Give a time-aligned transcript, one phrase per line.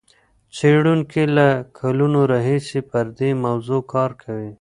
[0.55, 1.47] څېړونکي له
[1.79, 4.49] کلونو راهیسې پر دې موضوع کار کوي.